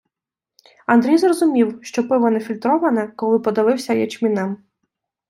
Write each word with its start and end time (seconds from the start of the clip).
Андрій 0.85 1.17
зрозумів, 1.17 1.79
що 1.81 2.07
пиво 2.07 2.29
нефільтроване, 2.31 3.07
коли 3.07 3.39
подавився 3.39 3.93
ячмінем. 3.93 4.63